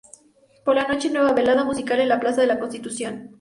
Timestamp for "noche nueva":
0.87-1.31